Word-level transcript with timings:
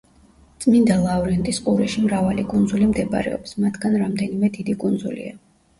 წმინდა 0.63 0.95
ლავრენტის 1.03 1.59
ყურეში 1.67 2.03
მრავალი 2.07 2.47
კუნძული 2.55 2.91
მდებარეობს, 2.95 3.55
მათგან 3.67 4.03
რამდენიმე 4.07 4.55
დიდი 4.59 4.79
კუნძულია. 4.85 5.41